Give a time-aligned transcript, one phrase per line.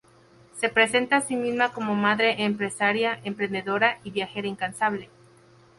[0.59, 5.11] Se presenta a sí misma como madre, empresaria, emprendedora y viajera incansable.